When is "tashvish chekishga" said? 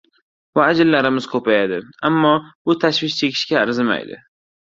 2.85-3.59